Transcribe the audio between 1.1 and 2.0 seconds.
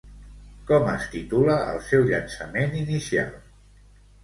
titula el